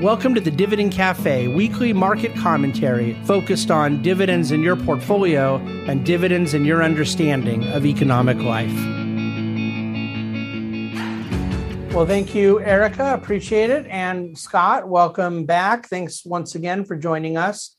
[0.00, 6.04] Welcome to the Dividend Cafe, weekly market commentary focused on dividends in your portfolio and
[6.04, 8.72] dividends in your understanding of economic life.
[11.94, 13.12] Well, thank you, Erica.
[13.12, 13.86] Appreciate it.
[13.86, 15.88] And Scott, welcome back.
[15.88, 17.76] Thanks once again for joining us.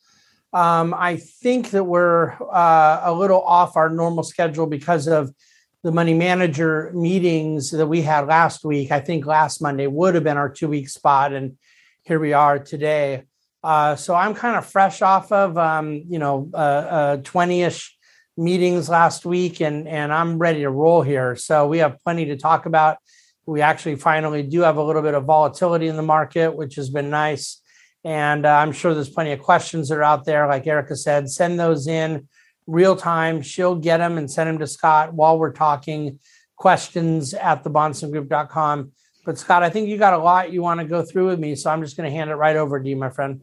[0.53, 5.33] Um, I think that we're uh, a little off our normal schedule because of
[5.81, 8.91] the money manager meetings that we had last week.
[8.91, 11.57] I think last Monday would have been our two week spot, and
[12.03, 13.23] here we are today.
[13.63, 17.97] Uh, so I'm kind of fresh off of um, you know twenty uh, ish
[18.37, 21.35] meetings last week, and and I'm ready to roll here.
[21.35, 22.97] So we have plenty to talk about.
[23.45, 26.89] We actually finally do have a little bit of volatility in the market, which has
[26.89, 27.61] been nice.
[28.05, 30.47] And uh, I'm sure there's plenty of questions that are out there.
[30.47, 32.27] Like Erica said, send those in
[32.67, 33.41] real time.
[33.41, 36.19] She'll get them and send them to Scott while we're talking.
[36.57, 38.91] Questions at thebahnsengroup.com.
[39.25, 41.55] But Scott, I think you got a lot you want to go through with me,
[41.55, 43.41] so I'm just going to hand it right over to you, my friend.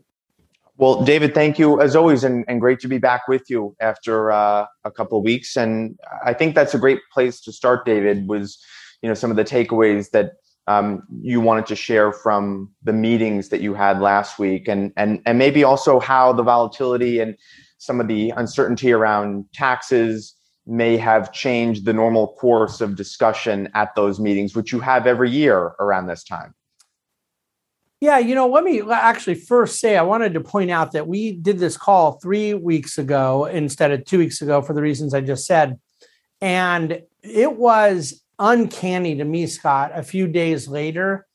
[0.77, 4.33] Well, David, thank you as always, and, and great to be back with you after
[4.33, 5.57] uh, a couple of weeks.
[5.57, 8.27] And I think that's a great place to start, David.
[8.27, 8.59] Was
[9.03, 10.33] you know some of the takeaways that
[10.67, 15.21] um, you wanted to share from the meetings that you had last week, and and
[15.27, 17.37] and maybe also how the volatility and
[17.77, 20.35] some of the uncertainty around taxes
[20.71, 25.31] may have changed the normal course of discussion at those meetings, which you have every
[25.31, 26.55] year around this time.
[28.01, 31.33] Yeah, you know, let me actually first say I wanted to point out that we
[31.33, 35.21] did this call three weeks ago instead of two weeks ago for the reasons I
[35.21, 35.79] just said.
[36.41, 41.27] And it was uncanny to me, Scott, a few days later,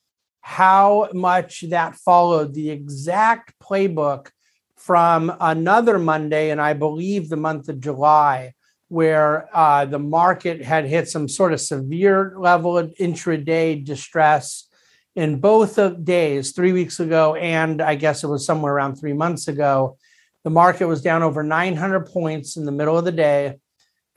[0.42, 4.30] how much that followed the exact playbook
[4.76, 8.55] from another Monday, and I believe the month of July,
[8.88, 14.68] where uh, the market had hit some sort of severe level of intraday distress
[15.16, 19.14] in both of days, three weeks ago, and I guess it was somewhere around three
[19.14, 19.98] months ago.
[20.44, 23.56] The market was down over 900 points in the middle of the day.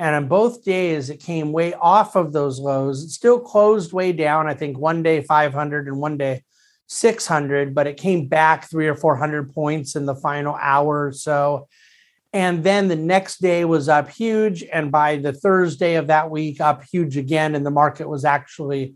[0.00, 3.02] And on both days, it came way off of those lows.
[3.02, 4.46] It still closed way down.
[4.46, 6.44] I think one day 500 and one day
[6.88, 11.68] 600, but it came back three or 400 points in the final hour or so.
[12.32, 14.62] And then the next day was up huge.
[14.62, 17.54] And by the Thursday of that week, up huge again.
[17.54, 18.94] And the market was actually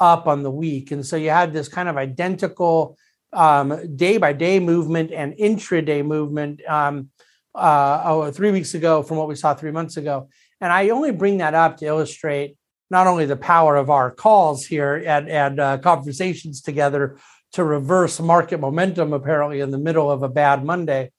[0.00, 0.90] up on the week.
[0.90, 2.96] And so you had this kind of identical
[3.32, 7.08] um, day by day movement and intraday movement um,
[7.54, 10.28] uh, oh, three weeks ago from what we saw three months ago.
[10.60, 12.56] And I only bring that up to illustrate
[12.90, 17.16] not only the power of our calls here and, and uh, conversations together
[17.52, 21.10] to reverse market momentum, apparently in the middle of a bad Monday,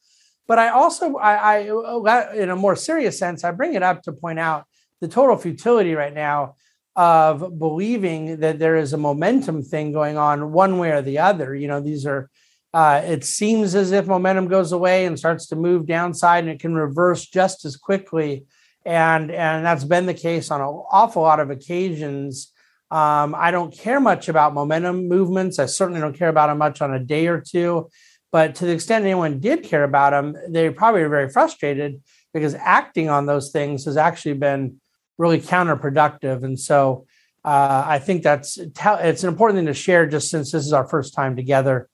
[0.48, 4.12] but I also, I, I, in a more serious sense, I bring it up to
[4.12, 4.66] point out
[5.02, 6.56] the total futility right now
[6.96, 11.56] of believing that there is a momentum thing going on one way or the other.
[11.56, 12.30] You know, these are,
[12.74, 16.60] uh, it seems as if momentum goes away and starts to move downside and it
[16.60, 18.46] can reverse just as quickly
[18.86, 22.52] and and that's been the case on an awful lot of occasions.
[22.92, 25.58] Um, I don't care much about momentum movements.
[25.58, 27.90] I certainly don't care about them much on a day or two.
[28.34, 32.02] But to the extent anyone did care about them, they probably are very frustrated
[32.34, 34.82] because acting on those things has actually been
[35.20, 36.44] really counterproductive.
[36.44, 37.06] And so
[37.46, 40.88] uh, I think that's it's an important thing to share just since this is our
[40.88, 41.88] first time together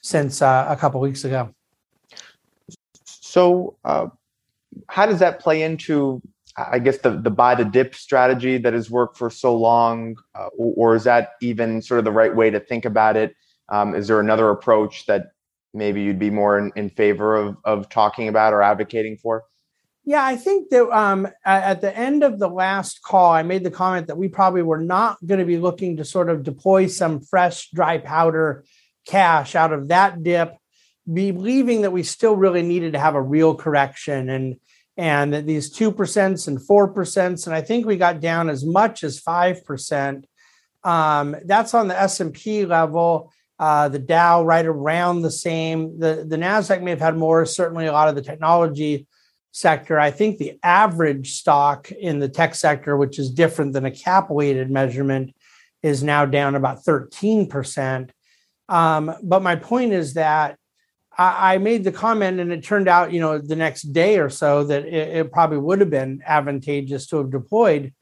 [0.00, 1.52] since uh, a couple weeks ago.
[3.04, 4.06] So, uh,
[4.86, 6.22] how does that play into
[6.56, 10.48] I guess the the buy the dip strategy that has worked for so long, uh,
[10.56, 13.34] or, or, is that even sort of the right way to think about it?
[13.68, 15.32] Um, is there another approach that
[15.74, 19.44] maybe you'd be more in, in favor of of talking about or advocating for?
[20.04, 23.70] Yeah, I think that um, at the end of the last call, I made the
[23.70, 27.20] comment that we probably were not going to be looking to sort of deploy some
[27.20, 28.64] fresh dry powder
[29.06, 30.56] cash out of that dip
[31.12, 34.56] believing that we still really needed to have a real correction and
[34.96, 39.20] and that these 2% and 4% and i think we got down as much as
[39.20, 40.24] 5%
[40.82, 46.00] um, that's on the s&p level uh, the dow right around the same.
[46.00, 47.46] The, the nasdaq may have had more.
[47.46, 49.06] Certainly a lot of the technology
[49.52, 50.00] sector.
[50.00, 54.30] I think the average stock in the tech sector which is different than a cap
[54.30, 55.34] weighted measurement
[55.82, 58.10] is now down about 13%
[58.70, 60.56] um, but my point is that
[61.18, 64.64] I, made the comment, and it turned out, you know, the next day or so
[64.64, 67.92] that it, it probably would have been advantageous to have deployed.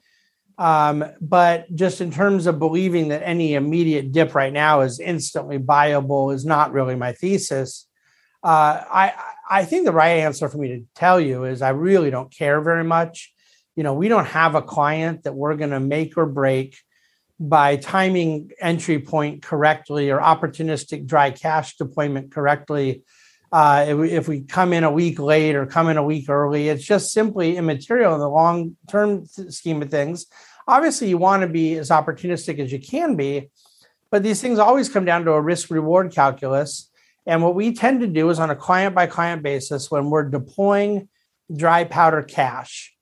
[0.59, 5.55] Um, but just in terms of believing that any immediate dip right now is instantly
[5.55, 7.87] viable is not really my thesis.
[8.43, 9.13] Uh, I
[9.49, 12.59] I think the right answer for me to tell you is I really don't care
[12.61, 13.33] very much.
[13.77, 16.77] You know, we don't have a client that we're going to make or break
[17.39, 23.03] by timing entry point correctly or opportunistic dry cash deployment correctly.
[23.51, 26.29] Uh, if, we, if, we, come in a week late or come in a week
[26.29, 30.27] early, it's just simply immaterial in the long term scheme of things.
[30.69, 33.49] Obviously, you want to be as opportunistic as you can be,
[34.11, 36.91] but these things always come down to a risk reward calculus.
[37.25, 40.29] And what we tend to do is on a client by client basis when we're
[40.29, 41.09] deploying
[41.51, 42.93] dry powder cash,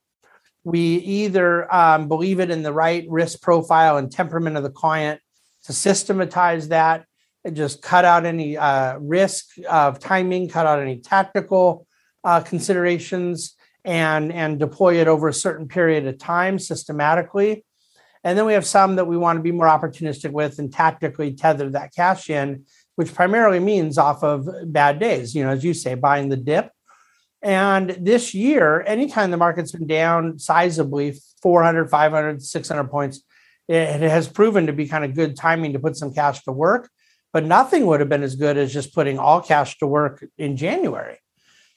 [0.64, 5.20] we either um, believe it in the right risk profile and temperament of the client
[5.66, 7.06] to systematize that
[7.44, 11.86] and just cut out any uh, risk of timing, cut out any tactical
[12.24, 13.57] uh, considerations,
[13.88, 17.66] and and deploy it over a certain period of time systematically.
[18.24, 21.34] And then we have some that we want to be more opportunistic with and tactically
[21.34, 25.74] tether that cash in, which primarily means off of bad days, you know, as you
[25.74, 26.70] say, buying the dip.
[27.42, 33.22] And this year, anytime the market's been down sizably 400, 500, 600 points,
[33.70, 36.90] it has proven to be kind of good timing to put some cash to work.
[37.32, 40.58] But nothing would have been as good as just putting all cash to work in
[40.58, 41.20] January.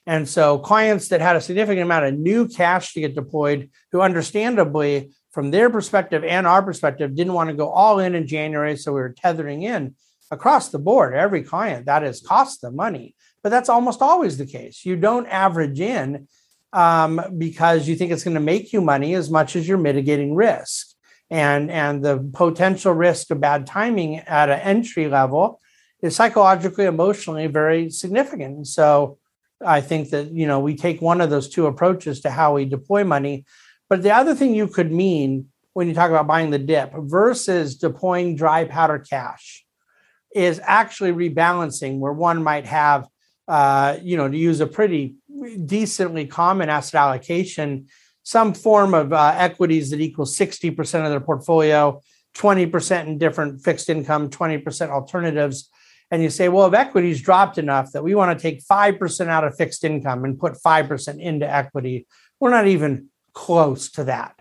[0.07, 4.01] And so clients that had a significant amount of new cash to get deployed, who
[4.01, 8.77] understandably, from their perspective and our perspective, didn't want to go all in in January.
[8.77, 9.95] So we were tethering in
[10.31, 11.15] across the board.
[11.15, 14.85] Every client that has cost them money, but that's almost always the case.
[14.85, 16.29] You don't average in
[16.73, 20.35] um, because you think it's going to make you money as much as you're mitigating
[20.35, 20.89] risk.
[21.31, 25.61] And, and the potential risk of bad timing at an entry level
[26.03, 28.67] is psychologically, emotionally very significant.
[28.67, 29.19] So
[29.65, 32.65] I think that you know we take one of those two approaches to how we
[32.65, 33.45] deploy money.
[33.89, 37.77] But the other thing you could mean when you talk about buying the dip versus
[37.77, 39.65] deploying dry powder cash
[40.35, 43.09] is actually rebalancing where one might have
[43.49, 45.17] uh, you know to use a pretty
[45.67, 47.87] decently common asset allocation
[48.23, 52.01] some form of uh, equities that equals 60% of their portfolio
[52.37, 55.69] 20% in different fixed income 20% alternatives
[56.11, 59.45] and you say, well, if equities dropped enough that we want to take 5% out
[59.45, 62.07] of fixed income and put 5% into equity,
[62.41, 64.35] we're not even close to that.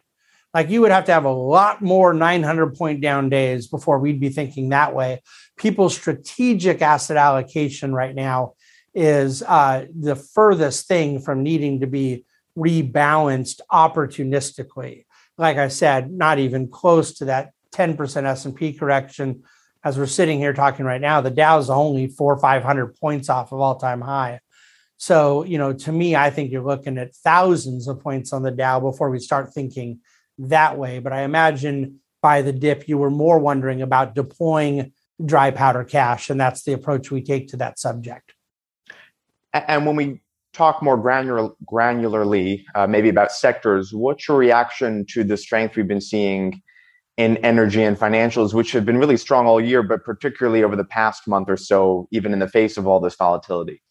[0.53, 4.19] Like you would have to have a lot more 900 point down days before we'd
[4.19, 5.21] be thinking that way.
[5.57, 8.53] People's strategic asset allocation right now
[8.95, 12.25] is uh, the furthest thing from needing to be
[12.57, 15.05] rebalanced opportunistically.
[15.37, 19.43] Like I said, not even close to that 10% S&P correction
[19.83, 23.29] as we're sitting here talking right now, the Dow is only four or 500 points
[23.29, 24.39] off of all time high.
[24.97, 28.51] So, you know, to me, I think you're looking at thousands of points on the
[28.51, 30.01] Dow before we start thinking
[30.37, 30.99] that way.
[30.99, 34.91] But I imagine buy the dip, you were more wondering about deploying
[35.23, 36.29] dry powder cash.
[36.29, 38.33] And that's the approach we take to that subject.
[39.53, 40.21] And when we
[40.53, 45.87] talk more granular, granularly, uh, maybe about sectors, what's your reaction to the strength we've
[45.87, 46.61] been seeing
[47.19, 50.85] in energy and financials, which have been really strong all year, but particularly over the
[50.85, 53.83] past month or so, even in the face of all this volatility?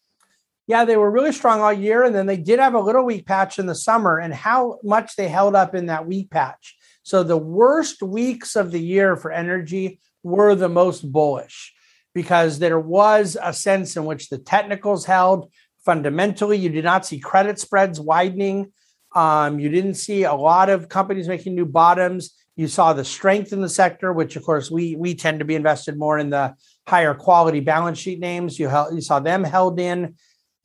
[0.65, 2.03] Yeah, they were really strong all year.
[2.03, 5.15] And then they did have a little weak patch in the summer, and how much
[5.15, 6.75] they held up in that weak patch.
[7.03, 11.71] So the worst weeks of the year for energy were the most bullish
[12.15, 15.51] because there was a sense in which the technicals held
[15.85, 16.57] fundamentally.
[16.57, 18.73] You did not see credit spreads widening.
[19.15, 22.33] Um, you didn't see a lot of companies making new bottoms.
[22.59, 25.55] You saw the strength in the sector, which of course we we tend to be
[25.55, 28.59] invested more in the higher quality balance sheet names.
[28.59, 30.15] You, held, you saw them held in.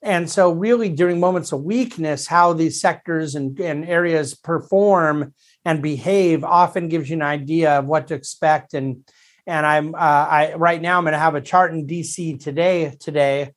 [0.01, 5.81] And so, really, during moments of weakness, how these sectors and, and areas perform and
[5.81, 8.73] behave often gives you an idea of what to expect.
[8.73, 9.09] And
[9.47, 12.93] and I'm uh, I right now I'm going to have a chart in DC today
[12.99, 13.53] today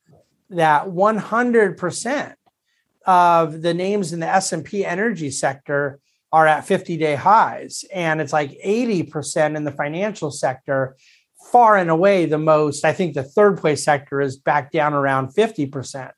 [0.51, 2.37] that 100 percent
[3.05, 5.99] of the names in the S and P energy sector
[6.33, 7.85] are at 50 day highs.
[7.93, 10.97] And it's like 80% in the financial sector,
[11.51, 12.85] far and away the most.
[12.85, 16.11] I think the third place sector is back down around 50%.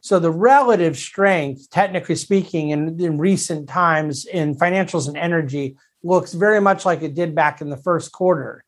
[0.00, 6.32] So the relative strength, technically speaking, in, in recent times in financials and energy looks
[6.32, 8.62] very much like it did back in the first quarter.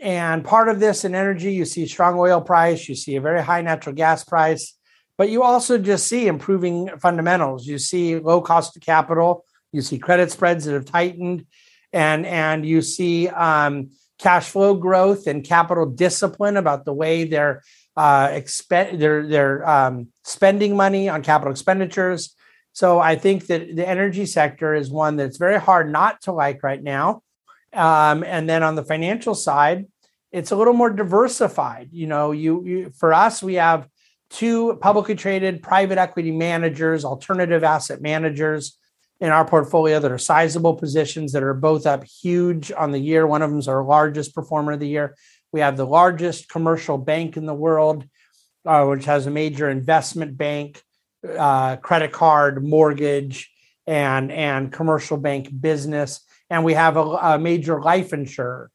[0.00, 3.42] And part of this in energy, you see strong oil price, you see a very
[3.42, 4.76] high natural gas price,
[5.16, 7.66] but you also just see improving fundamentals.
[7.66, 11.46] You see low cost of capital, you see credit spreads that have tightened,
[11.92, 17.62] and and you see um, cash flow growth and capital discipline about the way they're
[17.96, 18.40] uh,
[18.70, 22.34] they're they're um, spending money on capital expenditures.
[22.72, 26.62] So I think that the energy sector is one that's very hard not to like
[26.62, 27.22] right now.
[27.72, 29.86] Um, and then on the financial side,
[30.32, 31.88] it's a little more diversified.
[31.92, 33.88] You know, you, you for us we have
[34.30, 38.76] two publicly traded private equity managers, alternative asset managers
[39.20, 43.26] in our portfolio that are sizable positions that are both up huge on the year.
[43.26, 45.16] One of them is our largest performer of the year.
[45.52, 48.04] We have the largest commercial bank in the world,
[48.66, 50.82] uh, which has a major investment bank,
[51.38, 53.50] uh, credit card, mortgage,
[53.86, 58.70] and and commercial bank business, and we have a, a major life insurer.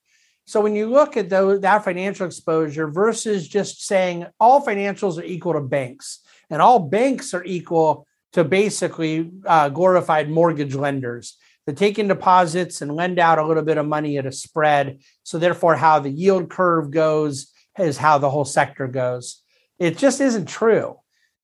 [0.46, 5.24] So when you look at those, that financial exposure versus just saying all financials are
[5.24, 11.78] equal to banks and all banks are equal to basically uh, glorified mortgage lenders that
[11.78, 15.00] take in deposits and lend out a little bit of money at a spread.
[15.24, 19.42] So therefore, how the yield curve goes is how the whole sector goes.
[19.78, 20.98] It just isn't true.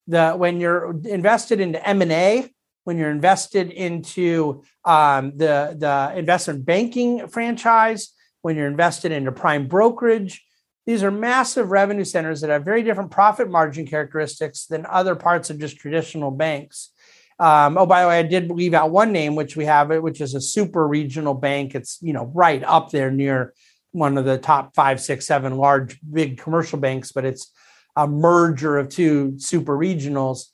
[0.07, 2.51] The when you're invested into M and A,
[2.83, 8.09] when you're invested into um, the the investment banking franchise,
[8.41, 10.43] when you're invested into prime brokerage,
[10.85, 15.49] these are massive revenue centers that have very different profit margin characteristics than other parts
[15.49, 16.91] of just traditional banks.
[17.39, 20.01] Um, oh, by the way, I did leave out one name, which we have, it,
[20.01, 21.75] which is a super regional bank.
[21.75, 23.53] It's you know right up there near
[23.91, 27.51] one of the top five, six, seven large big commercial banks, but it's
[27.95, 30.47] a merger of two super regionals.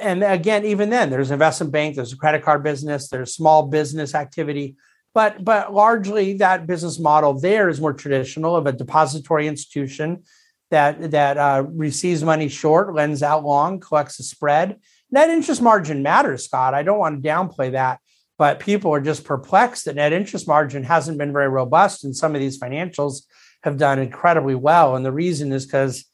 [0.00, 4.14] And again, even then, there's investment bank, there's a credit card business, there's small business
[4.14, 4.76] activity,
[5.14, 10.24] but but largely that business model there is more traditional of a depository institution
[10.70, 14.78] that that uh, receives money short, lends out long, collects a spread
[15.14, 16.74] net interest margin matters, Scott.
[16.74, 18.00] I don't want to downplay that,
[18.36, 22.34] but people are just perplexed that net interest margin hasn't been very robust, and some
[22.34, 23.22] of these financials
[23.62, 24.96] have done incredibly well.
[24.96, 26.04] And the reason is because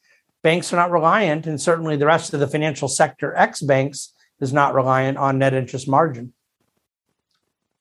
[0.43, 4.53] banks are not reliant, and certainly the rest of the financial sector, ex banks, is
[4.53, 6.33] not reliant on net interest margin.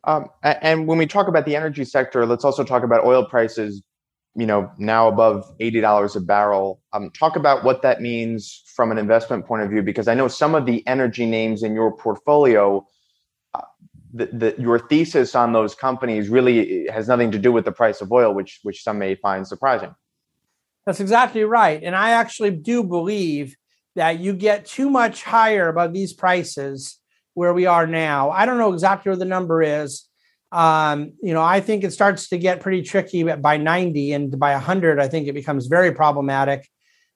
[0.04, 3.82] Um, and when we talk about the energy sector, let's also talk about oil prices
[4.36, 6.80] you know now above eighty dollars a barrel.
[6.92, 10.28] Um, talk about what that means from an investment point of view, because I know
[10.28, 12.86] some of the energy names in your portfolio.
[13.54, 13.62] Uh,
[14.12, 18.00] the, the, your thesis on those companies really has nothing to do with the price
[18.00, 19.94] of oil, which which some may find surprising.
[20.86, 23.56] That's exactly right, and I actually do believe
[23.96, 26.99] that you get too much higher above these prices
[27.40, 28.30] where we are now.
[28.30, 30.04] I don't know exactly where the number is,
[30.52, 34.52] um, you know, I think it starts to get pretty tricky by 90 and by
[34.52, 36.68] 100, I think it becomes very problematic.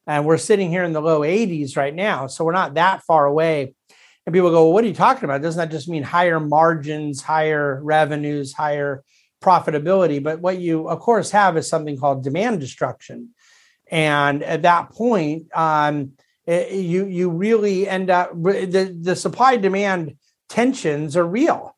[0.07, 2.27] And we're sitting here in the low 80s right now.
[2.27, 3.75] So we're not that far away.
[4.25, 5.43] And people go, well, what are you talking about?
[5.43, 9.05] Doesn't that just mean higher margins, higher revenues, higher
[9.43, 10.23] profitability?
[10.23, 13.35] But what you, of course, have is something called demand destruction.
[13.91, 16.13] And at that point, um,
[16.47, 20.17] you you really end up the, the supply demand
[20.49, 21.77] tensions are real.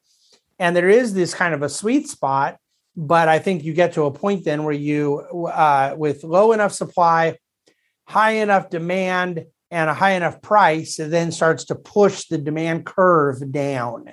[0.58, 2.58] And there is this kind of a sweet spot
[2.96, 5.18] but i think you get to a point then where you
[5.48, 7.36] uh, with low enough supply
[8.06, 12.86] high enough demand and a high enough price it then starts to push the demand
[12.86, 14.12] curve down.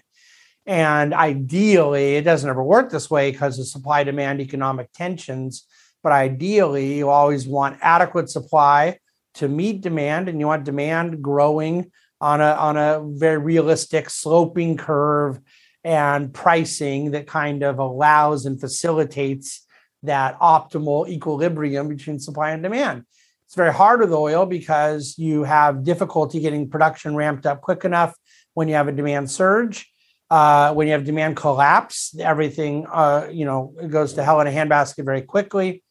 [0.65, 5.67] And ideally it doesn't ever work this way because of supply demand economic tensions
[6.01, 8.97] but ideally you always want adequate supply
[9.35, 14.77] to meet demand and you want demand growing on a on a very realistic sloping
[14.77, 15.39] curve
[15.83, 19.65] and pricing that kind of allows and facilitates
[20.03, 23.03] that optimal equilibrium between supply and demand.
[23.45, 28.15] It's very hard with oil because you have difficulty getting production ramped up quick enough
[28.53, 29.89] when you have a demand surge.
[30.29, 34.51] Uh, when you have demand collapse, everything uh, you know goes to hell in a
[34.51, 35.83] handbasket very quickly,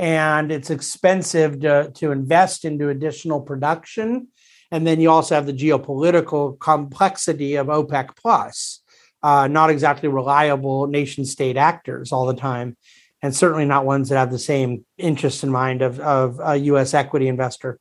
[0.00, 4.28] and it's expensive to to invest into additional production.
[4.72, 8.80] And then you also have the geopolitical complexity of OPEC plus
[9.22, 12.76] uh, not exactly reliable nation state actors all the time,
[13.20, 16.94] and certainly not ones that have the same interest in mind of, of a U.S.
[16.94, 17.78] equity investor.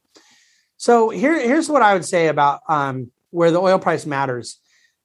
[0.76, 4.60] So here, here's what I would say about um, where the oil price matters.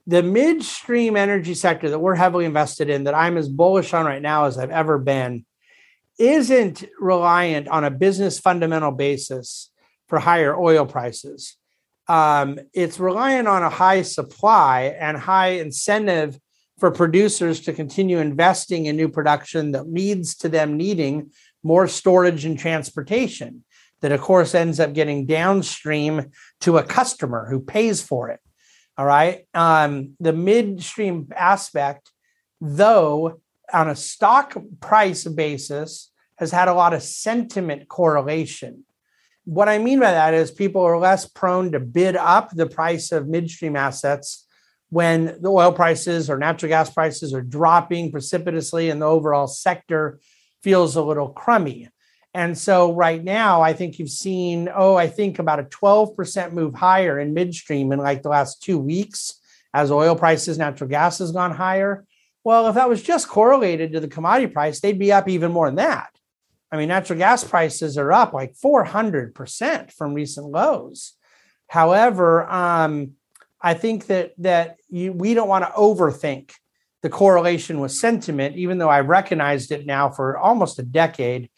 [0.06, 4.20] The midstream energy sector that we're heavily invested in, that I'm as bullish on right
[4.20, 5.44] now as I've ever been,
[6.18, 9.70] isn't reliant on a business fundamental basis
[10.08, 11.56] for higher oil prices.
[12.08, 16.38] Um, it's reliant on a high supply and high incentive
[16.78, 21.30] for producers to continue investing in new production that leads to them needing
[21.62, 23.64] more storage and transportation
[24.02, 26.30] that of course ends up getting downstream
[26.60, 28.40] to a customer who pays for it.
[28.98, 29.46] All right?
[29.54, 32.10] Um, the midstream aspect
[32.60, 33.40] though
[33.72, 38.84] on a stock price basis has had a lot of sentiment correlation
[39.44, 43.12] what I mean by that is people are less prone to bid up the price
[43.12, 44.46] of midstream assets
[44.88, 50.18] when the oil prices or natural gas prices are dropping precipitously and the overall sector
[50.62, 51.88] feels a little crummy.
[52.32, 56.74] And so, right now, I think you've seen, oh, I think about a 12% move
[56.74, 59.34] higher in midstream in like the last two weeks
[59.72, 62.04] as oil prices, natural gas has gone higher.
[62.44, 65.66] Well, if that was just correlated to the commodity price, they'd be up even more
[65.66, 66.10] than that.
[66.70, 71.14] I mean, natural gas prices are up like 400% from recent lows.
[71.68, 73.12] However, um,
[73.60, 76.52] I think that that you, we don't want to overthink
[77.02, 81.48] the correlation with sentiment, even though I've recognized it now for almost a decade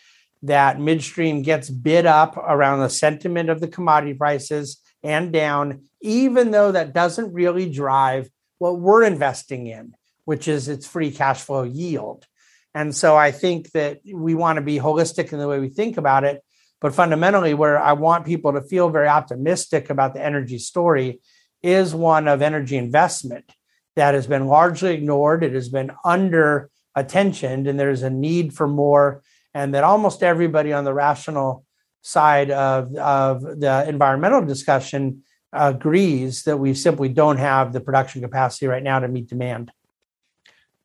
[0.43, 6.51] that midstream gets bid up around the sentiment of the commodity prices and down, even
[6.51, 8.29] though that doesn't really drive
[8.59, 9.95] what we're investing in,
[10.27, 12.27] which is its free cash flow yield.
[12.75, 15.97] And so I think that we want to be holistic in the way we think
[15.97, 16.43] about it.
[16.83, 21.21] But fundamentally, where I want people to feel very optimistic about the energy story
[21.63, 23.51] is one of energy investment
[23.95, 25.43] that has been largely ignored.
[25.43, 29.23] It has been under attention, and there's a need for more.
[29.55, 31.65] And that almost everybody on the rational
[32.03, 38.67] side of, of the environmental discussion agrees that we simply don't have the production capacity
[38.67, 39.73] right now to meet demand.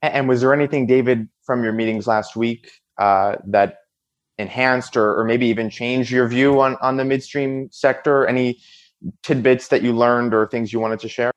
[0.02, 3.78] And was there anything, David, from your meetings last week uh, that
[4.38, 8.26] enhanced or, or maybe even changed your view on, on the midstream sector?
[8.26, 8.60] Any
[9.24, 11.32] tidbits that you learned or things you wanted to share?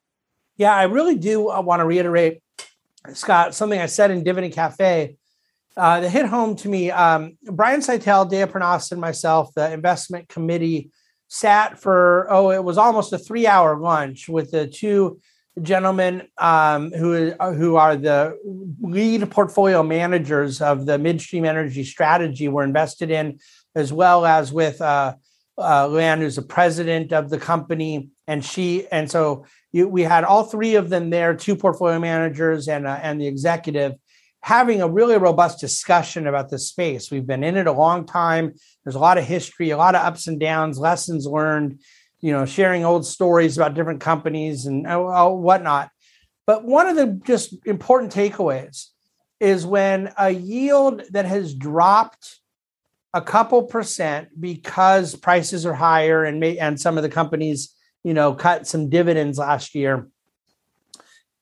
[0.56, 2.40] Yeah, I really do uh, want to reiterate,
[3.12, 5.16] Scott, something I said in Dividend Cafe
[5.76, 6.90] uh, that hit home to me.
[6.90, 10.90] Um, Brian Szytel, Dea Pernas, and myself, the investment committee,
[11.28, 15.20] sat for, oh, it was almost a three hour lunch with the two
[15.62, 18.36] gentlemen um, who, who are the
[18.80, 23.38] lead portfolio managers of the midstream energy strategy we're invested in,
[23.74, 25.14] as well as with uh,
[25.56, 28.10] uh, Luann, who's the president of the company.
[28.26, 32.68] And she, and so you, we had all three of them there, two portfolio managers
[32.68, 33.92] and, uh, and the executive,
[34.42, 37.10] having a really robust discussion about the space.
[37.10, 38.54] We've been in it a long time.
[38.84, 41.80] There's a lot of history, a lot of ups and downs, lessons learned
[42.24, 45.90] you know, sharing old stories about different companies and uh, whatnot.
[46.46, 48.86] But one of the just important takeaways
[49.40, 52.40] is when a yield that has dropped
[53.12, 58.14] a couple percent because prices are higher and may, and some of the companies, you
[58.14, 60.08] know, cut some dividends last year.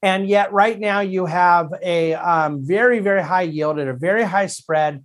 [0.03, 4.25] And yet, right now, you have a um, very, very high yield at a very
[4.25, 5.05] high spread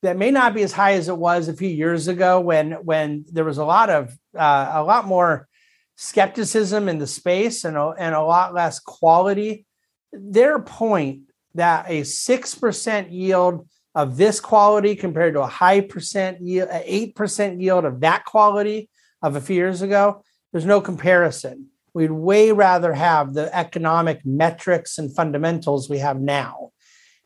[0.00, 3.26] that may not be as high as it was a few years ago when when
[3.30, 5.48] there was a lot of uh, a lot more
[5.96, 9.66] skepticism in the space and a, and a lot less quality.
[10.12, 11.22] Their point
[11.54, 17.14] that a six percent yield of this quality compared to a high percent yield, eight
[17.14, 18.88] percent yield of that quality
[19.22, 21.66] of a few years ago, there's no comparison.
[21.92, 26.70] We'd way rather have the economic metrics and fundamentals we have now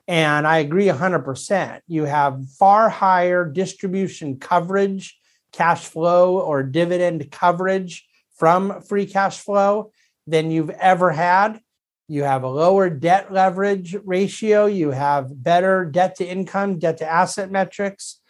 [0.06, 1.80] and I agree 100%.
[1.86, 5.18] You have far higher distribution coverage,
[5.54, 9.92] cash flow, or dividend coverage from free cash flow
[10.26, 11.60] than you've ever had.
[12.08, 14.66] You have a lower debt leverage ratio.
[14.66, 18.20] You have better debt to income, debt to asset metrics.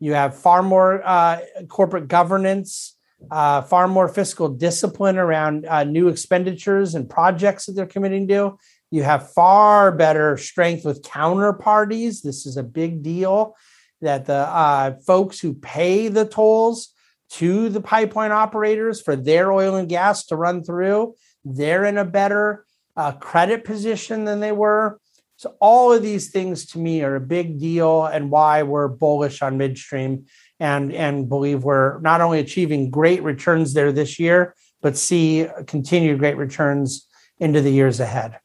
[0.00, 2.98] You have far more uh, corporate governance,
[3.30, 8.58] uh, far more fiscal discipline around uh, new expenditures and projects that they're committing to.
[8.90, 12.22] You have far better strength with counterparties.
[12.22, 13.54] This is a big deal
[14.02, 16.88] that the uh, folks who pay the tolls
[17.30, 22.04] to the pipeline operators for their oil and gas to run through, they're in a
[22.04, 25.00] better uh, credit position than they were.
[25.36, 29.40] So, all of these things to me are a big deal and why we're bullish
[29.40, 30.26] on midstream
[30.60, 36.18] and, and believe we're not only achieving great returns there this year, but see continued
[36.18, 37.08] great returns
[37.40, 38.38] into the years ahead.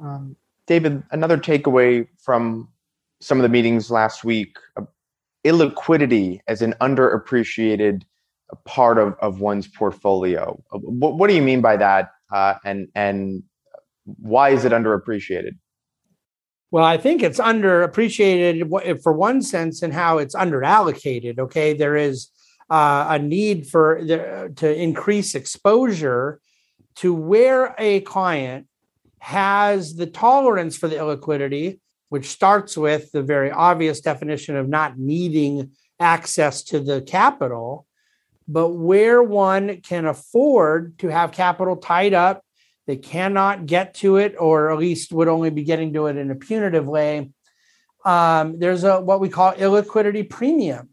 [0.00, 2.68] Um, David, another takeaway from
[3.20, 4.82] some of the meetings last week uh,
[5.44, 8.02] illiquidity as an underappreciated
[8.64, 10.62] part of, of one's portfolio.
[10.72, 12.10] Uh, what, what do you mean by that?
[12.32, 13.42] Uh, and, and
[14.04, 15.52] why is it underappreciated?
[16.70, 21.38] Well, I think it's underappreciated for one sense and how it's underallocated.
[21.38, 22.28] Okay, there is
[22.70, 26.40] uh, a need for the, to increase exposure
[26.96, 28.66] to where a client
[29.20, 34.98] has the tolerance for the illiquidity, which starts with the very obvious definition of not
[34.98, 37.86] needing access to the capital,
[38.46, 42.42] but where one can afford to have capital tied up,
[42.86, 46.30] they cannot get to it, or at least would only be getting to it in
[46.30, 47.30] a punitive way.
[48.04, 50.88] Um, there's a what we call illiquidity premium,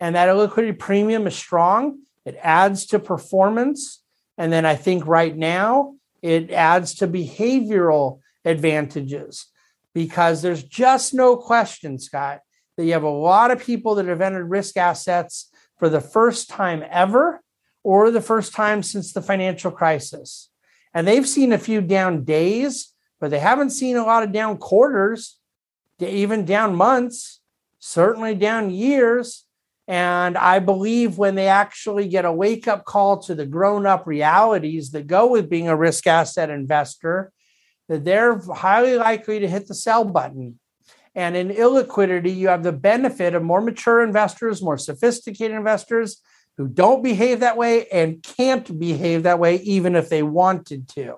[0.00, 2.00] and that illiquidity premium is strong.
[2.24, 4.02] It adds to performance,
[4.36, 9.46] and then I think right now it adds to behavioral advantages
[9.96, 12.40] because there's just no question, Scott,
[12.76, 16.50] that you have a lot of people that have entered risk assets for the first
[16.50, 17.40] time ever
[17.82, 20.50] or the first time since the financial crisis.
[20.92, 24.58] And they've seen a few down days, but they haven't seen a lot of down
[24.58, 25.38] quarters,
[25.98, 27.40] even down months,
[27.78, 29.46] certainly down years.
[29.88, 34.06] And I believe when they actually get a wake up call to the grown up
[34.06, 37.32] realities that go with being a risk asset investor,
[37.88, 40.58] that they're highly likely to hit the sell button.
[41.14, 46.20] And in illiquidity, you have the benefit of more mature investors, more sophisticated investors
[46.56, 51.16] who don't behave that way and can't behave that way, even if they wanted to.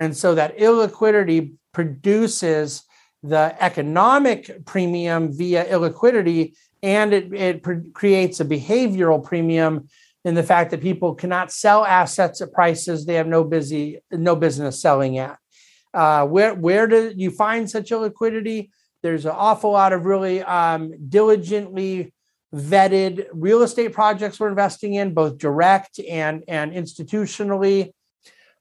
[0.00, 2.84] And so that illiquidity produces
[3.22, 9.88] the economic premium via illiquidity and it, it creates a behavioral premium
[10.24, 14.34] in the fact that people cannot sell assets at prices they have no busy no
[14.34, 15.38] business selling at.
[15.94, 18.70] Uh, where where do you find such a liquidity?
[19.02, 22.12] There's an awful lot of really um, diligently
[22.54, 27.92] vetted real estate projects we're investing in, both direct and and institutionally.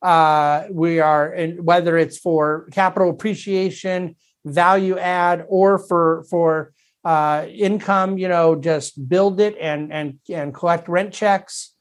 [0.02, 4.16] Uh, we are, in, whether it's for capital appreciation,
[4.46, 10.54] value add, or for for uh, income, you know, just build it and and and
[10.54, 11.74] collect rent checks.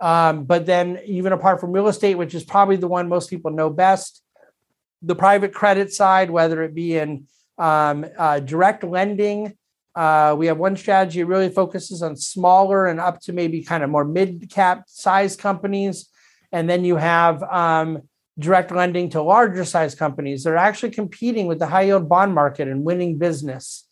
[0.00, 3.50] Um, but then, even apart from real estate, which is probably the one most people
[3.50, 4.23] know best,
[5.06, 7.26] the private credit side, whether it be in
[7.58, 9.56] um, uh, direct lending,
[9.94, 13.84] uh, we have one strategy that really focuses on smaller and up to maybe kind
[13.84, 16.08] of more mid cap size companies,
[16.50, 18.02] and then you have um,
[18.38, 20.42] direct lending to larger size companies.
[20.42, 23.86] They're actually competing with the high yield bond market and winning business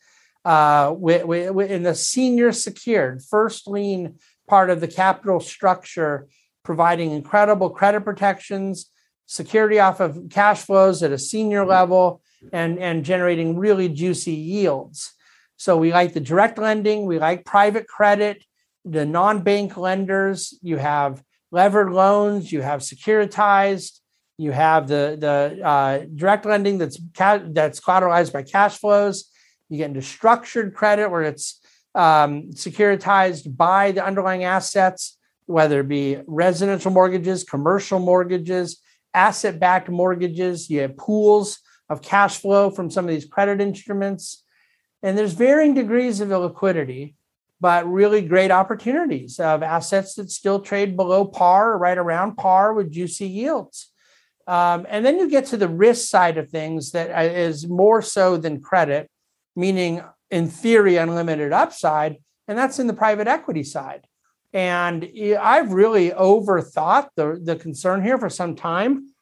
[0.45, 6.27] uh, in the senior secured first lien part of the capital structure,
[6.65, 8.91] providing incredible credit protections,
[9.27, 15.13] security off of cash flows at a senior level, and, and generating really juicy yields.
[15.57, 18.43] So we like the direct lending, we like private credit,
[18.85, 20.59] the non-bank lenders.
[20.61, 24.01] You have levered loans, you have securitized,
[24.39, 29.31] you have the the uh, direct lending that's ca- that's collateralized by cash flows,
[29.69, 31.61] you get into structured credit where it's
[31.95, 38.83] um, securitized by the underlying assets, whether it be residential mortgages, commercial mortgages,
[39.15, 40.71] asset backed mortgages.
[40.71, 44.45] You have pools of cash flow from some of these credit instruments.
[45.03, 47.15] And there's varying degrees of illiquidity,
[47.61, 52.73] but really great opportunities of assets that still trade below par or right around par
[52.73, 53.91] with juicy yields.
[54.47, 58.37] Um, and then you get to the risk side of things that uh, more so
[58.37, 59.09] than credit
[59.55, 62.17] meaning in theory unlimited upside,
[62.49, 64.07] and that's in the private equity side.
[64.53, 65.11] And
[65.41, 69.13] I've really overthought the, the concern here for some time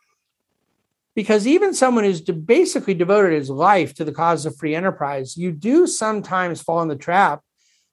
[1.15, 5.53] because even someone who's basically devoted his life to the cause of free enterprise, you
[5.53, 7.43] do sometimes fall in the trap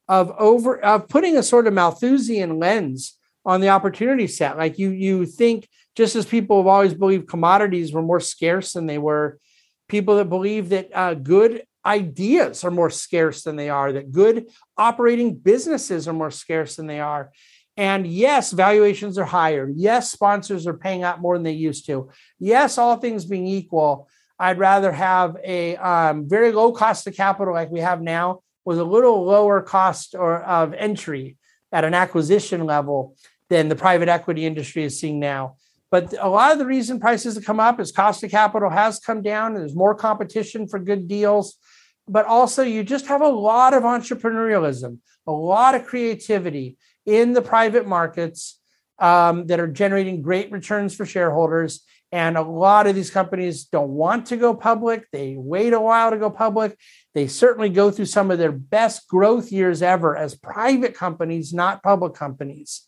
[0.07, 4.57] of over of putting a sort of Malthusian lens on the opportunity set.
[4.57, 8.85] Like you, you think just as people have always believed commodities were more scarce than
[8.85, 9.39] they were,
[9.87, 14.47] people that believe that uh, good ideas are more scarce than they are, that good
[14.77, 17.31] operating businesses are more scarce than they are.
[17.77, 19.71] And yes, valuations are higher.
[19.73, 22.09] Yes, sponsors are paying out more than they used to.
[22.39, 24.09] Yes, all things being equal,
[24.39, 28.79] I'd rather have a um, very low cost of capital like we have now with
[28.79, 31.37] a little lower cost or of entry
[31.71, 33.15] at an acquisition level
[33.49, 35.55] than the private equity industry is seeing now.
[35.89, 38.99] But a lot of the reason prices have come up is cost of capital has
[38.99, 39.53] come down.
[39.53, 41.57] There's more competition for good deals
[42.07, 47.41] but also you just have a lot of entrepreneurialism, a lot of creativity in the
[47.41, 48.59] private markets
[48.99, 51.83] um, that are generating great returns for shareholders.
[52.13, 55.05] And a lot of these companies don't want to go public.
[55.11, 56.77] They wait a while to go public.
[57.13, 61.83] They certainly go through some of their best growth years ever as private companies, not
[61.83, 62.87] public companies.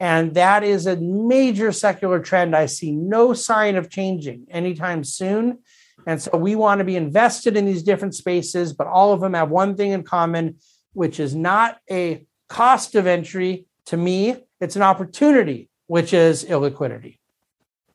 [0.00, 5.58] And that is a major secular trend I see no sign of changing anytime soon.
[6.06, 9.34] And so we want to be invested in these different spaces, but all of them
[9.34, 10.56] have one thing in common,
[10.94, 17.18] which is not a cost of entry to me, it's an opportunity, which is illiquidity.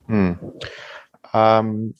[0.08, 0.34] Hmm.
[1.34, 1.94] Um,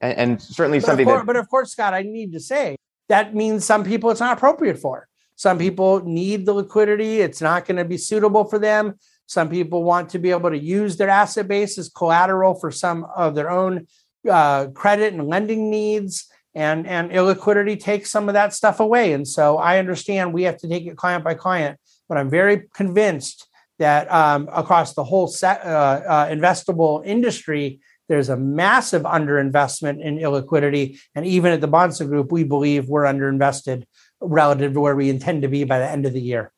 [0.00, 1.26] and, and, certainly but something course, that.
[1.26, 2.76] But of course, Scott, I need to say
[3.08, 5.08] that means some people it's not appropriate for.
[5.36, 8.94] Some people need the liquidity, it's not going to be suitable for them.
[9.26, 13.06] Some people want to be able to use their asset base as collateral for some
[13.16, 13.86] of their own
[14.28, 19.12] uh, credit and lending needs and and illiquidity takes some of that stuff away.
[19.12, 22.62] And so i understand we have to take it client by client but i'm very
[22.74, 30.02] convinced that um, across the whole set, uh, uh, investable industry there's a massive underinvestment
[30.02, 30.98] in illiquidity.
[31.14, 33.84] And even at the Bahnsen group we believe we're underinvested
[34.20, 36.52] relative to where we intend to be by the end of the year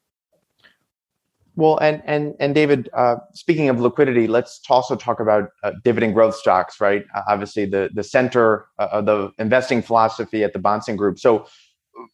[1.56, 6.12] Well, and and and David, uh, speaking of liquidity, let's also talk about uh, dividend
[6.12, 7.04] growth stocks, right?
[7.14, 11.18] Uh, obviously, the the center uh, of the investing philosophy at the Bahnsen Group.
[11.18, 11.46] So,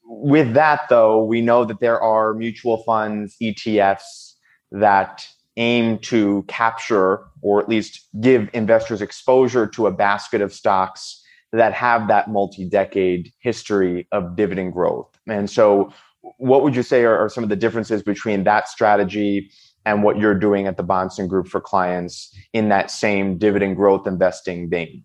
[0.04, 4.34] with that though, we know that there are mutual funds, ETFs
[4.70, 5.26] that
[5.56, 11.20] aim to capture or at least give investors exposure to a basket of stocks
[11.52, 15.08] that have that multi-decade history of dividend growth.
[15.26, 15.92] And so
[16.38, 19.50] what would you say are, are, some of the differences between that strategy
[19.84, 24.06] and what you're doing at the Bahnsen Group for clients in that same dividend growth
[24.06, 25.02] investing vein?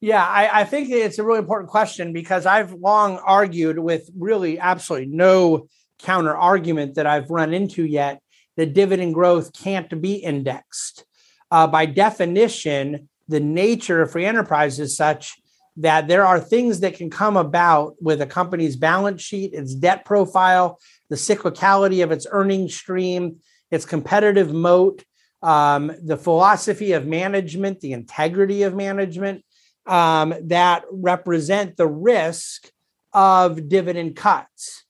[0.00, 4.58] Yeah, I, I, think it's a really important question because I've long argued with really
[4.58, 8.22] absolutely no counter argument that I've run into yet
[8.56, 11.04] that dividend growth can't be indexed.
[11.50, 15.36] Uh, by definition, the nature of free enterprise is such
[15.80, 20.04] that there are things that can come about with a company's balance sheet, its debt
[20.04, 23.36] profile, the cyclicality of its earnings stream,
[23.70, 25.04] its competitive moat,
[25.42, 29.42] um, the philosophy of management, the integrity of management
[29.86, 32.70] um, that represent the risk
[33.14, 34.84] of dividend cuts.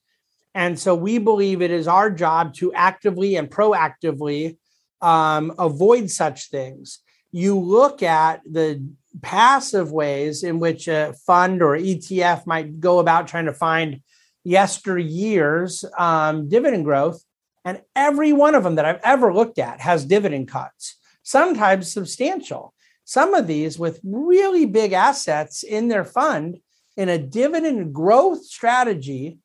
[0.53, 4.57] And so we believe it is our job to actively and proactively
[4.99, 6.99] um, avoid such things.
[7.31, 8.85] You look at the
[9.21, 14.01] passive ways in which a fund or ETF might go about trying to find
[14.43, 17.23] yesteryear's um, dividend growth.
[17.63, 22.73] And every one of them that I've ever looked at has dividend cuts, sometimes substantial.
[23.03, 26.59] Some of these with really big assets in their fund
[26.97, 29.39] in a dividend growth strategy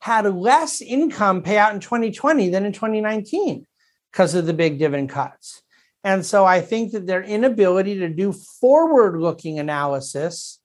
[0.00, 3.66] had less income payout in 2020 than in 2019
[4.12, 5.62] because of the big dividend cuts.
[6.08, 10.58] And so I think that their inability to do forward looking analysis,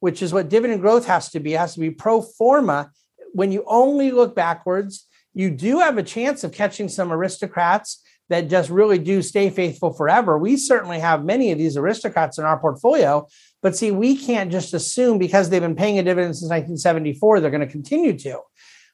[0.00, 2.90] which is what dividend growth has to be, has to be pro forma.
[3.32, 8.50] When you only look backwards, you do have a chance of catching some aristocrats that
[8.50, 10.36] just really do stay faithful forever.
[10.36, 13.26] We certainly have many of these aristocrats in our portfolio,
[13.62, 17.50] but see, we can't just assume because they've been paying a dividend since 1974, they're
[17.50, 18.42] going to continue to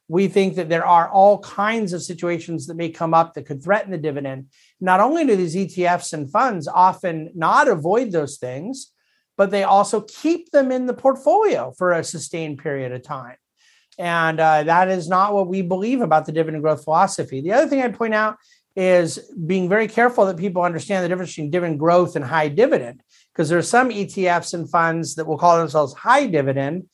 [0.08, 3.62] we think that there are all kinds of situations that may come up that could
[3.62, 4.46] threaten the dividend.
[4.80, 8.92] Not only do these ETFs and funds often not avoid those things,
[9.36, 13.36] but they also keep them in the portfolio for a sustained period of time.
[13.98, 17.40] And uh, that is not what we believe about the dividend growth philosophy.
[17.40, 18.36] The other thing I'd point out
[18.74, 23.02] is being very careful that people understand the difference between dividend growth and high dividend,
[23.32, 26.86] because there are some ETFs and funds that will call themselves high dividend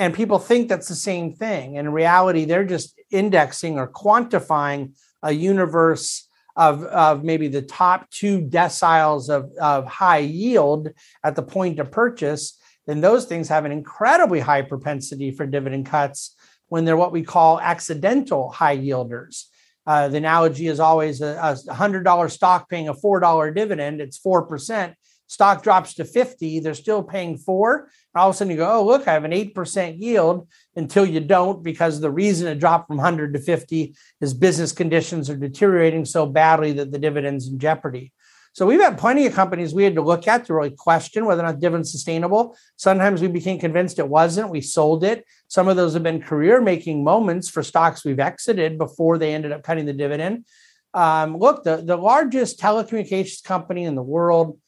[0.00, 1.76] and people think that's the same thing.
[1.76, 8.10] And in reality, they're just indexing or quantifying a universe of, of maybe the top
[8.10, 10.90] two deciles of, of high yield
[11.24, 12.58] at the point of purchase.
[12.86, 16.36] Then those things have an incredibly high propensity for dividend cuts
[16.68, 19.44] when they're what we call accidental high yielders.
[19.86, 24.94] Uh, the analogy is always a, a $100 stock paying a $4 dividend, it's 4%
[25.30, 27.88] stock drops to 50, they're still paying four.
[28.16, 31.20] All of a sudden you go, oh, look, I have an 8% yield until you
[31.20, 36.04] don't, because the reason it dropped from 100 to 50 is business conditions are deteriorating
[36.04, 38.12] so badly that the dividend's in jeopardy.
[38.54, 41.44] So we've had plenty of companies we had to look at to really question whether
[41.44, 42.56] or not dividend's sustainable.
[42.74, 44.50] Sometimes we became convinced it wasn't.
[44.50, 45.24] We sold it.
[45.46, 49.52] Some of those have been career making moments for stocks we've exited before they ended
[49.52, 50.44] up cutting the dividend.
[50.92, 54.58] Um, look, the, the largest telecommunications company in the world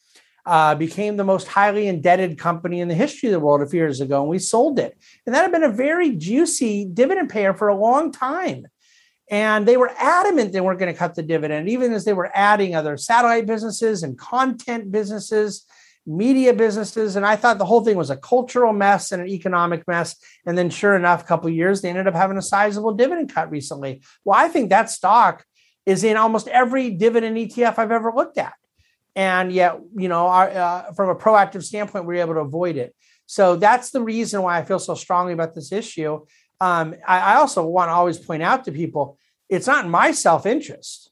[0.44, 3.80] uh, became the most highly indebted company in the history of the world a few
[3.80, 4.96] years ago, and we sold it.
[5.26, 8.66] And that had been a very juicy dividend payer for a long time.
[9.30, 12.30] And they were adamant they weren't going to cut the dividend, even as they were
[12.34, 15.64] adding other satellite businesses and content businesses,
[16.04, 17.14] media businesses.
[17.14, 20.16] And I thought the whole thing was a cultural mess and an economic mess.
[20.44, 23.50] And then, sure enough, a couple years, they ended up having a sizable dividend cut
[23.50, 24.02] recently.
[24.24, 25.44] Well, I think that stock
[25.86, 28.54] is in almost every dividend ETF I've ever looked at
[29.14, 32.94] and yet you know our, uh, from a proactive standpoint we're able to avoid it.
[33.26, 36.24] So that's the reason why i feel so strongly about this issue.
[36.60, 40.12] Um, I, I, also want to always point out to people it's not in my
[40.12, 41.10] self-interest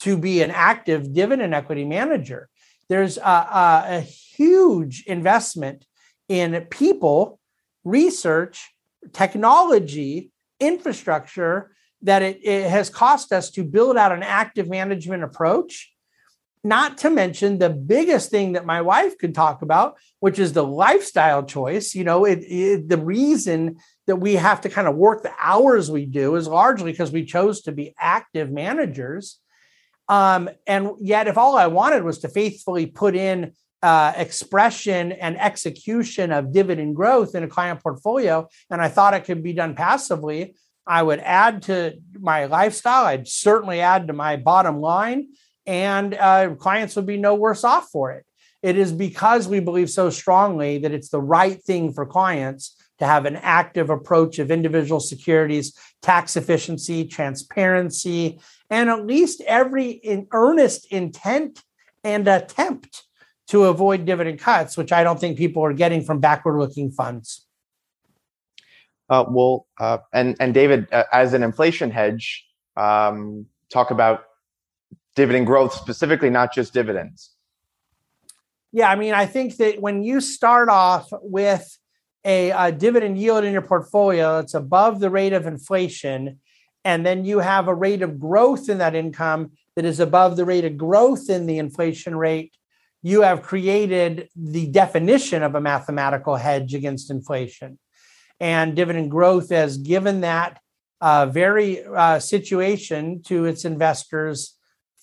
[0.00, 2.48] to be an active dividend equity manager.
[2.88, 5.86] There's a, a, a huge investment
[6.28, 7.40] in people
[7.84, 8.74] research
[9.12, 15.93] technology infrastructure that it, it has cost us to build out an active management approach
[16.64, 20.64] not to mention the biggest thing that my wife could talk about, which is the
[20.64, 21.94] lifestyle choice.
[21.94, 25.90] You know, it, it, the reason that we have to kind of work the hours
[25.90, 29.38] we do is largely because we chose to be active managers.
[30.08, 35.38] Um, and yet, if all I wanted was to faithfully put in uh, expression and
[35.38, 39.74] execution of dividend growth in a client portfolio, and I thought it could be done
[39.74, 43.04] passively, I would add to my lifestyle.
[43.04, 45.28] I'd certainly add to my bottom line,
[45.66, 48.24] and uh, clients would be no worse off for it.
[48.62, 53.06] It is because we believe so strongly that it's the right thing for clients to
[53.06, 58.38] have an active approach of individual securities, tax efficiency, transparency,
[58.70, 61.62] and at least every in earnest intent
[62.02, 63.04] and attempt
[63.48, 67.46] to avoid dividend cuts, which I don't think people are getting from backward looking funds.
[69.10, 72.46] Uh, well, uh, and and David, uh, as an inflation hedge,
[72.76, 74.24] um, talk about
[75.14, 77.30] dividend growth specifically, not just dividends.
[78.72, 81.78] Yeah, I mean, I think that when you start off with
[82.24, 86.40] a, a dividend yield in your portfolio that's above the rate of inflation,
[86.84, 90.44] and then you have a rate of growth in that income that is above the
[90.44, 92.54] rate of growth in the inflation rate,
[93.02, 97.78] you have created the definition of a mathematical hedge against inflation.
[98.40, 100.60] And dividend growth has given that
[101.00, 104.56] uh, very uh, situation to its investors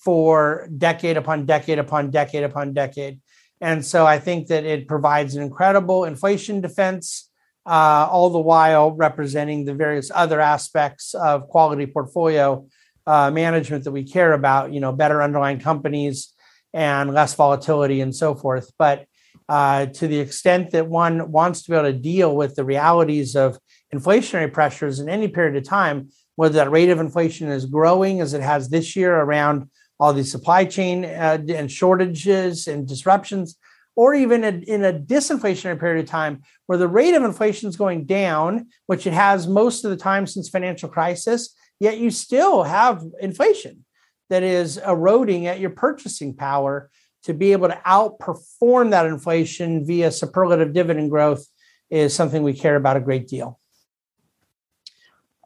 [0.03, 3.19] for decade upon decade upon decade upon decade.
[3.59, 7.29] And so I think that it provides an incredible inflation defense,
[7.67, 12.65] uh, all the while representing the various other aspects of quality portfolio
[13.05, 16.33] uh, management that we care about, you know, better underlying companies
[16.73, 18.71] and less volatility and so forth.
[18.79, 19.05] But
[19.47, 23.35] uh, to the extent that one wants to be able to deal with the realities
[23.35, 23.59] of
[23.93, 28.33] inflationary pressures in any period of time, whether that rate of inflation is growing as
[28.33, 29.69] it has this year around
[30.01, 33.55] all these supply chain uh, and shortages and disruptions,
[33.95, 37.75] or even a, in a disinflationary period of time where the rate of inflation is
[37.75, 42.63] going down, which it has most of the time since financial crisis, yet you still
[42.63, 43.85] have inflation
[44.31, 46.89] that is eroding at your purchasing power
[47.21, 51.45] to be able to outperform that inflation via superlative dividend growth
[51.91, 53.59] is something we care about a great deal.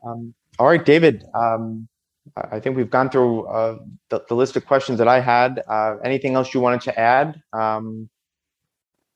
[0.05, 1.25] Um, all right, David.
[1.33, 1.89] Um,
[2.37, 5.63] I think we've gone through uh, the, the, list of questions that I had.
[5.67, 7.41] Uh, anything else you wanted to add?
[7.53, 8.09] Um,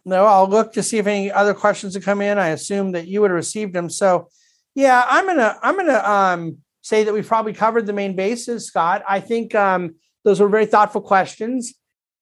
[0.05, 2.38] no, I'll look to see if any other questions have come in.
[2.38, 3.89] I assume that you would have received them.
[3.89, 4.29] So,
[4.73, 9.03] yeah, I'm gonna I'm gonna um, say that we've probably covered the main bases, Scott.
[9.08, 11.73] I think um, those were very thoughtful questions.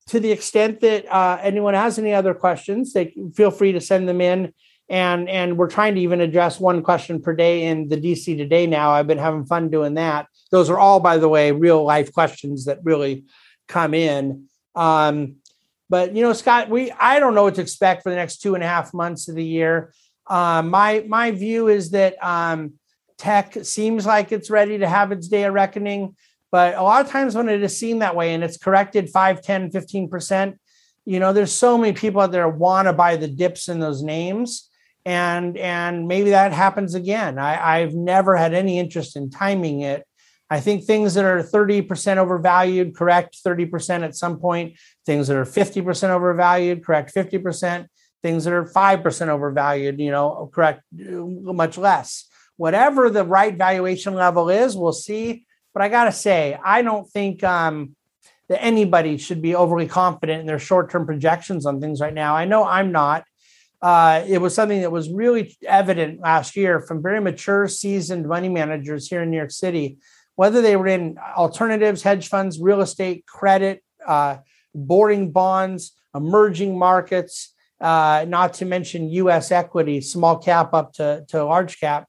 [0.07, 4.09] To the extent that uh, anyone has any other questions, they feel free to send
[4.09, 4.53] them in
[4.89, 8.67] and and we're trying to even address one question per day in the DC today
[8.67, 8.91] now.
[8.91, 10.27] I've been having fun doing that.
[10.51, 13.25] Those are all, by the way, real life questions that really
[13.67, 14.47] come in.
[14.75, 15.37] Um,
[15.89, 18.55] but you know, Scott, we I don't know what to expect for the next two
[18.55, 19.93] and a half months of the year.
[20.27, 22.73] Um, my my view is that um,
[23.17, 26.15] tech seems like it's ready to have its day of reckoning,
[26.51, 29.41] but a lot of times when it is seen that way and it's corrected 5,
[29.41, 30.57] 10, 15%,
[31.05, 34.03] you know, there's so many people out there want to buy the dips in those
[34.03, 34.69] names
[35.05, 37.39] and and maybe that happens again.
[37.39, 40.05] I, I've never had any interest in timing it.
[40.49, 44.77] I think things that are 30% overvalued, correct 30% at some point.
[45.05, 47.87] Things that are 50% overvalued, correct 50%.
[48.23, 52.25] Things that are 5% overvalued, you know, correct much less.
[52.55, 55.45] Whatever the right valuation level is, we'll see.
[55.73, 57.95] But I got to say, I don't think um,
[58.49, 62.35] that anybody should be overly confident in their short term projections on things right now.
[62.35, 63.25] I know I'm not
[63.81, 68.49] uh, it was something that was really evident last year from very mature, seasoned money
[68.49, 69.97] managers here in New York City,
[70.37, 74.37] whether they were in alternatives, hedge funds, real estate, credit, uh,
[74.73, 81.43] boring bonds, emerging markets, uh, not to mention US equity, small cap up to, to
[81.43, 82.07] large cap.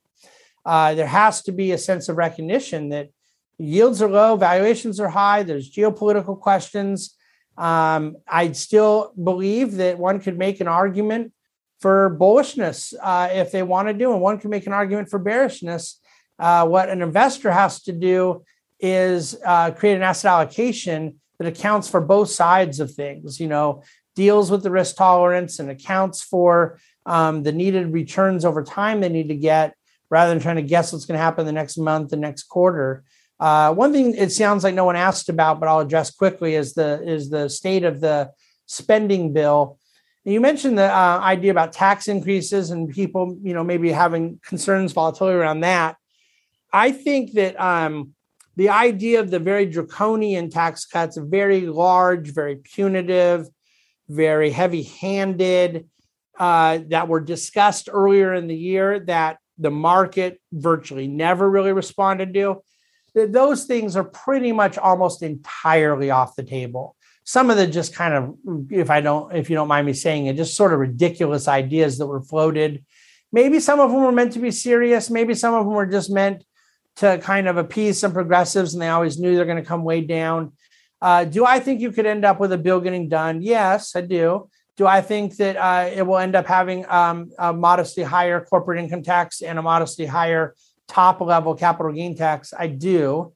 [0.64, 3.08] Uh, there has to be a sense of recognition that
[3.56, 7.16] yields are low, valuations are high, there's geopolitical questions.
[7.56, 11.32] Um, I still believe that one could make an argument
[11.80, 15.18] for bullishness uh, if they want to do, and one can make an argument for
[15.18, 15.98] bearishness.
[16.38, 18.44] Uh, what an investor has to do
[18.80, 23.40] is uh, create an asset allocation that accounts for both sides of things.
[23.40, 23.82] You know,
[24.14, 29.08] deals with the risk tolerance and accounts for um, the needed returns over time they
[29.08, 29.74] need to get,
[30.10, 33.04] rather than trying to guess what's going to happen the next month, the next quarter.
[33.40, 36.74] Uh, one thing it sounds like no one asked about, but I'll address quickly is
[36.74, 38.30] the is the state of the
[38.66, 39.78] spending bill.
[40.24, 44.92] You mentioned the uh, idea about tax increases and people, you know, maybe having concerns,
[44.92, 45.96] volatility around that.
[46.72, 48.14] I think that um,
[48.56, 53.48] the idea of the very draconian tax cuts, very large, very punitive,
[54.08, 55.88] very heavy-handed,
[56.38, 62.32] uh, that were discussed earlier in the year, that the market virtually never really responded
[62.34, 62.62] to.
[63.14, 66.94] Those things are pretty much almost entirely off the table
[67.28, 68.34] some of the just kind of
[68.70, 71.98] if i don't if you don't mind me saying it just sort of ridiculous ideas
[71.98, 72.82] that were floated
[73.32, 76.10] maybe some of them were meant to be serious maybe some of them were just
[76.10, 76.42] meant
[76.98, 80.00] to kind of appease some progressives, and they always knew they're going to come way
[80.00, 80.52] down.
[81.00, 83.40] Uh, do I think you could end up with a bill getting done?
[83.40, 84.50] Yes, I do.
[84.76, 88.80] Do I think that uh, it will end up having um, a modestly higher corporate
[88.80, 90.54] income tax and a modestly higher
[90.88, 92.52] top level capital gain tax?
[92.56, 93.32] I do.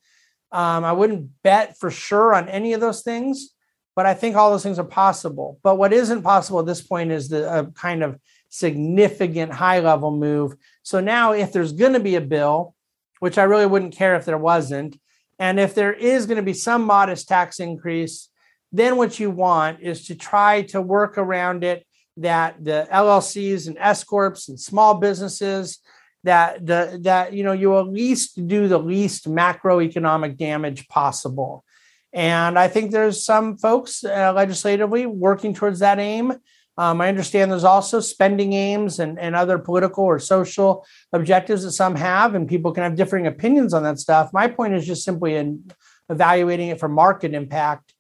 [0.51, 3.51] Um, I wouldn't bet for sure on any of those things,
[3.95, 5.59] but I think all those things are possible.
[5.63, 10.17] But what isn't possible at this point is the uh, kind of significant high level
[10.17, 10.55] move.
[10.83, 12.75] So now, if there's going to be a bill,
[13.23, 14.99] which I really wouldn't care if there wasn't,
[15.39, 18.29] and if there is going to be some modest tax increase,
[18.73, 23.79] then what you want is to try to work around it that the LLCs and
[23.79, 25.79] S corps and small businesses
[26.25, 31.65] that the that you know you at least do the least macroeconomic damage possible.
[32.13, 36.35] And I think there's some folks uh, legislatively working towards that aim.
[36.79, 41.73] Um, I understand there's also spending aims and, and other political or social objectives that
[41.73, 44.33] some have, and people can have differing opinions on that stuff.
[44.33, 45.71] My point is just simply in
[46.09, 47.93] evaluating it for market impact.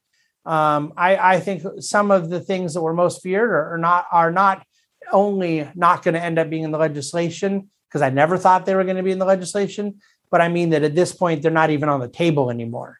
[0.44, 4.06] Um, I, I, think some of the things that were most feared are, are not
[4.10, 4.66] are not
[5.12, 8.74] only not going to end up being in the legislation because I never thought they
[8.74, 10.00] were going to be in the legislation,
[10.32, 12.98] but I mean that at this point they're not even on the table anymore.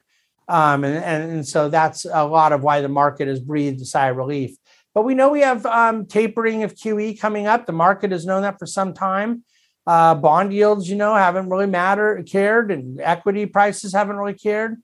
[0.49, 4.09] Um, and, and, so that's a lot of why the market has breathed a sigh
[4.09, 4.57] of relief.
[4.95, 7.66] But we know we have um, tapering of QE coming up.
[7.66, 9.45] The market has known that for some time.
[9.86, 14.80] Uh, bond yields, you know, haven't really mattered, cared, and equity prices haven't really cared.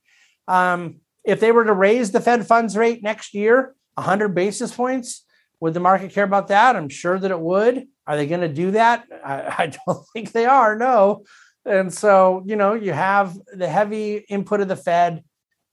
[0.48, 5.24] Um, if they were to raise the Fed funds rate next year, 100 basis points,
[5.60, 6.74] would the market care about that?
[6.74, 7.86] I'm sure that it would.
[8.06, 9.04] Are they going to do that?
[9.24, 10.76] I, I don't think they are.
[10.76, 11.24] No.
[11.64, 15.22] And so, you know, you have the heavy input of the Fed.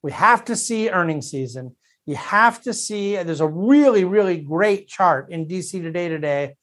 [0.04, 1.76] We have to see earnings season
[2.06, 6.56] you have to see there's a really really great chart in dc today today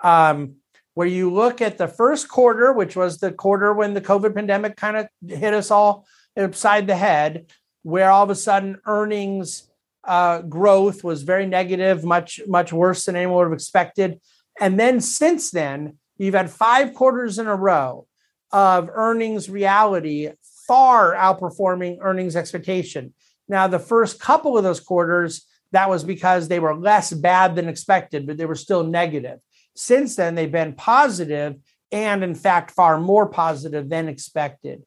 [0.00, 0.56] um,
[0.94, 4.76] where you look at the first quarter which was the quarter when the covid pandemic
[4.76, 7.46] kind of hit us all upside the head
[7.82, 9.68] where all of a sudden earnings
[10.06, 14.20] uh, growth was very negative much much worse than anyone would have expected.
[14.60, 18.06] And then since then you've had five quarters in a row
[18.52, 20.30] of earnings reality
[20.66, 23.14] far outperforming earnings expectation
[23.48, 27.68] now, the first couple of those quarters, that was because they were less bad than
[27.68, 29.40] expected, but they were still negative.
[29.76, 31.56] Since then, they've been positive
[31.90, 34.82] and, in fact, far more positive than expected.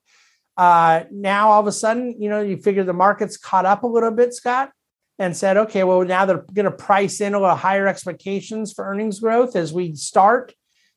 [0.55, 3.87] Uh, now, all of a sudden, you know, you figure the market's caught up a
[3.87, 4.71] little bit, Scott,
[5.19, 8.85] and said, okay, well, now they're going to price in a little higher expectations for
[8.85, 10.53] earnings growth as we start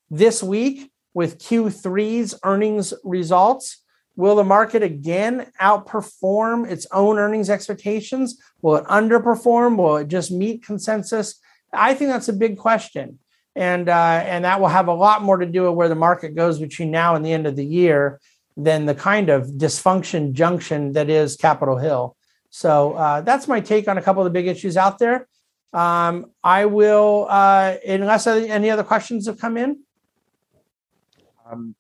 [0.09, 3.83] this week with Q3's earnings results.
[4.17, 8.39] Will the market again outperform its own earnings expectations?
[8.61, 9.77] Will it underperform?
[9.77, 11.41] Will it just meet consensus?
[11.73, 13.19] I think that's a big question.
[13.57, 16.35] And, uh, and that will have a lot more to do with where the market
[16.35, 18.21] goes between now and the end of the year
[18.57, 22.17] than the kind of dysfunction junction that is Capitol Hill.
[22.51, 25.29] So uh, that's my take on a couple of the big issues out there.
[25.73, 29.81] Um, I will, uh, unless any other questions have come in.
[31.49, 31.75] Um,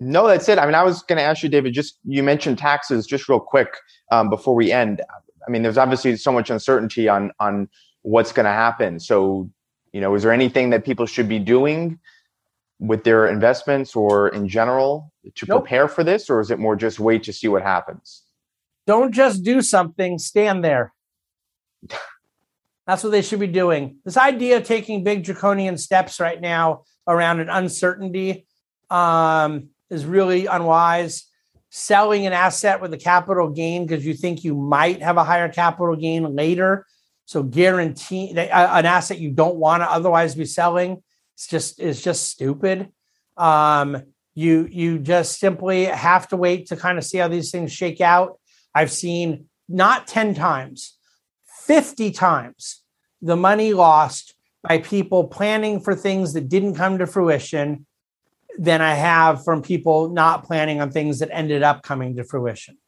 [0.00, 0.58] no, that's it.
[0.58, 1.72] I mean, I was going to ask you, David.
[1.72, 3.68] Just you mentioned taxes, just real quick
[4.10, 5.00] um, before we end.
[5.46, 7.68] I mean, there's obviously so much uncertainty on on
[8.02, 9.00] what's going to happen.
[9.00, 9.50] So,
[9.92, 11.98] you know, is there anything that people should be doing
[12.78, 15.62] with their investments or in general to nope.
[15.62, 18.22] prepare for this, or is it more just wait to see what happens?
[18.86, 20.18] Don't just do something.
[20.18, 20.92] Stand there.
[22.86, 23.96] That's what they should be doing.
[24.04, 28.46] This idea of taking big draconian steps right now around an uncertainty
[28.94, 31.24] um, is really unwise.
[31.70, 35.48] Selling an asset with a capital gain because you think you might have a higher
[35.48, 36.86] capital gain later.
[37.24, 41.02] So guarantee an asset you don't want to otherwise be selling.
[41.34, 42.90] It's just it's just stupid.
[43.36, 44.02] Um,
[44.34, 48.00] you you just simply have to wait to kind of see how these things shake
[48.00, 48.38] out.
[48.72, 50.96] I've seen not 10 times,
[51.66, 52.82] 50 times
[53.20, 57.86] the money lost by people planning for things that didn't come to fruition
[58.58, 62.78] than I have from people not planning on things that ended up coming to fruition.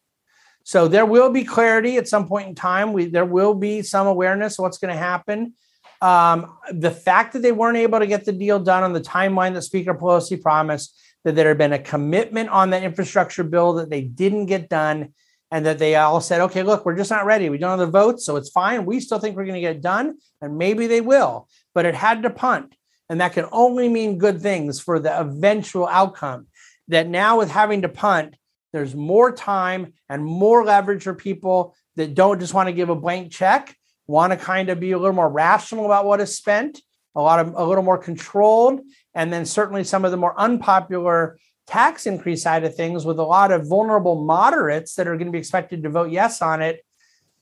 [0.64, 2.92] So there will be clarity at some point in time.
[2.92, 5.54] We there will be some awareness of what's going to happen.
[6.02, 9.54] Um, the fact that they weren't able to get the deal done on the timeline
[9.54, 13.90] that Speaker Pelosi promised, that there had been a commitment on the infrastructure bill that
[13.90, 15.14] they didn't get done,
[15.50, 17.48] and that they all said, "Okay, look, we're just not ready.
[17.48, 18.84] We don't have the votes, so it's fine.
[18.84, 21.94] We still think we're going to get it done, and maybe they will." But it
[21.94, 22.74] had to punt.
[23.08, 26.46] And that can only mean good things for the eventual outcome.
[26.88, 28.36] That now, with having to punt,
[28.72, 32.94] there's more time and more leverage for people that don't just want to give a
[32.94, 33.76] blank check,
[34.06, 36.80] want to kind of be a little more rational about what is spent,
[37.14, 38.80] a lot of a little more controlled,
[39.14, 43.24] and then certainly some of the more unpopular tax increase side of things with a
[43.24, 46.84] lot of vulnerable moderates that are going to be expected to vote yes on it.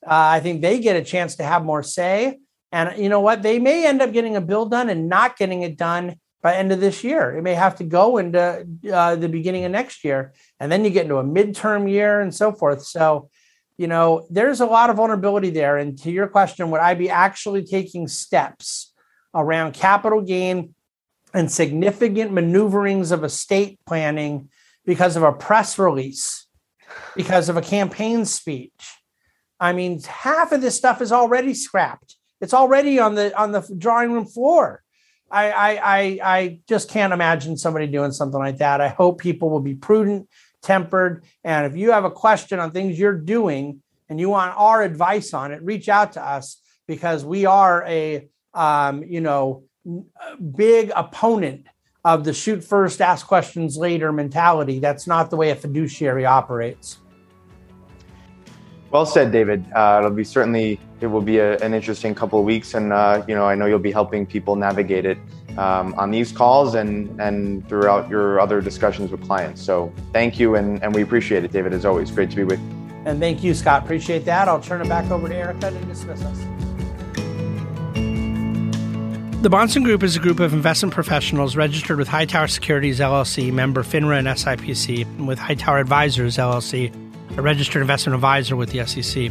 [0.07, 2.39] Uh, I think they get a chance to have more say.
[2.75, 3.43] And you know what?
[3.43, 6.73] They may end up getting a bill done and not getting it done by end
[6.73, 7.37] of this year.
[7.37, 10.91] It may have to go into uh, the beginning of next year, and then you
[10.91, 12.83] get into a midterm year and so forth.
[12.83, 13.31] So,
[13.79, 15.77] you know, there's a lot of vulnerability there.
[15.77, 18.93] And to your question, would I be actually taking steps
[19.33, 20.75] around capital gain
[21.33, 24.49] and significant maneuverings of estate planning
[24.85, 26.49] because of a press release,
[27.15, 28.99] because of a campaign speech?
[29.61, 32.17] I mean, half of this stuff is already scrapped.
[32.45, 34.83] It's already on the on the drawing room floor.
[35.31, 38.83] I, I I I just can't imagine somebody doing something like that.
[38.83, 40.29] I hope people will be prudent,
[40.61, 43.81] tempered, and if you have a question on things you're doing
[44.11, 48.29] and you want our advice on it, reach out to us because we are a
[48.53, 49.65] um, you know
[50.55, 51.67] big opponent
[52.05, 54.81] of the shoot first, ask questions later mentality.
[54.81, 56.99] That's not the way a fiduciary operates.
[58.91, 59.65] Well said, David.
[59.75, 63.23] Uh, it'll be certainly it will be a, an interesting couple of weeks, and uh,
[63.29, 65.19] you know I know you'll be helping people navigate it
[65.59, 69.63] um, on these calls and and throughout your other discussions with clients.
[69.63, 71.73] So thank you, and and we appreciate it, David.
[71.73, 73.03] As always, great to be with you.
[73.05, 73.85] And thank you, Scott.
[73.85, 74.49] Appreciate that.
[74.49, 76.39] I'll turn it back over to Erica to dismiss us.
[79.43, 83.83] The Bahnsen Group is a group of investment professionals registered with Hightower Securities LLC, member
[83.83, 86.91] FINRA and SIPC, and with Hightower Advisors LLC
[87.37, 89.31] a registered investment advisor with the SEC.